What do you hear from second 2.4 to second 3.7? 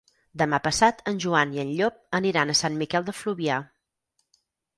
a Sant Miquel de Fluvià.